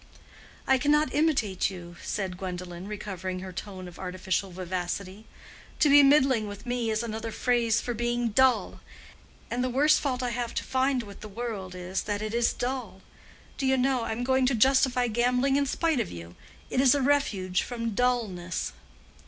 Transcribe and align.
"I 0.65 0.79
cannot 0.79 1.13
imitate 1.13 1.69
you," 1.69 1.95
said 2.01 2.35
Gwendolen, 2.35 2.87
recovering 2.87 3.41
her 3.41 3.51
tone 3.53 3.87
of 3.87 3.99
artificial 3.99 4.49
vivacity. 4.49 5.27
"To 5.79 5.89
be 5.89 6.01
middling 6.01 6.47
with 6.47 6.65
me 6.65 6.89
is 6.89 7.03
another 7.03 7.31
phrase 7.31 7.79
for 7.79 7.93
being 7.93 8.29
dull. 8.29 8.79
And 9.51 9.63
the 9.63 9.69
worst 9.69 9.99
fault 9.99 10.23
I 10.23 10.31
have 10.31 10.55
to 10.55 10.63
find 10.63 11.03
with 11.03 11.19
the 11.19 11.29
world 11.29 11.75
is 11.75 12.01
that 12.05 12.23
it 12.23 12.33
is 12.33 12.51
dull. 12.51 13.01
Do 13.59 13.67
you 13.67 13.77
know, 13.77 14.01
I 14.01 14.11
am 14.11 14.23
going 14.23 14.47
to 14.47 14.55
justify 14.55 15.07
gambling 15.07 15.55
in 15.55 15.67
spite 15.67 15.99
of 15.99 16.09
you. 16.11 16.35
It 16.71 16.81
is 16.81 16.95
a 16.95 17.01
refuge 17.03 17.61
from 17.61 17.91
dullness." 17.91 18.73